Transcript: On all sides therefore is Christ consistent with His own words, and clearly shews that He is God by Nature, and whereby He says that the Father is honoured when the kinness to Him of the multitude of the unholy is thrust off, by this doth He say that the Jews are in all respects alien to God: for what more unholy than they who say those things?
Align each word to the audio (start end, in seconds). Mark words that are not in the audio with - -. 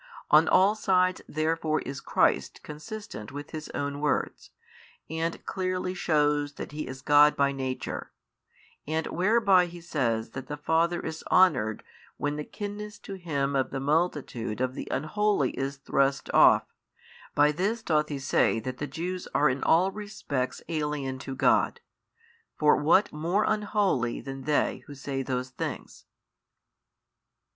On 0.31 0.47
all 0.47 0.73
sides 0.73 1.21
therefore 1.29 1.81
is 1.81 2.01
Christ 2.01 2.61
consistent 2.63 3.31
with 3.31 3.51
His 3.51 3.69
own 3.75 3.99
words, 4.01 4.49
and 5.11 5.45
clearly 5.45 5.93
shews 5.93 6.53
that 6.53 6.71
He 6.71 6.87
is 6.87 7.03
God 7.03 7.35
by 7.37 7.51
Nature, 7.51 8.11
and 8.87 9.05
whereby 9.05 9.67
He 9.67 9.79
says 9.79 10.31
that 10.31 10.47
the 10.47 10.57
Father 10.57 11.01
is 11.01 11.23
honoured 11.29 11.83
when 12.17 12.35
the 12.35 12.43
kinness 12.43 12.97
to 13.03 13.13
Him 13.13 13.55
of 13.55 13.69
the 13.69 13.79
multitude 13.79 14.59
of 14.59 14.73
the 14.73 14.87
unholy 14.89 15.51
is 15.51 15.77
thrust 15.77 16.31
off, 16.33 16.65
by 17.35 17.51
this 17.51 17.83
doth 17.83 18.09
He 18.09 18.17
say 18.17 18.59
that 18.59 18.79
the 18.79 18.87
Jews 18.87 19.27
are 19.35 19.49
in 19.49 19.61
all 19.61 19.91
respects 19.91 20.63
alien 20.67 21.19
to 21.19 21.35
God: 21.35 21.79
for 22.57 22.75
what 22.75 23.13
more 23.13 23.43
unholy 23.47 24.19
than 24.19 24.45
they 24.45 24.79
who 24.87 24.95
say 24.95 25.21
those 25.21 25.51
things? 25.51 26.05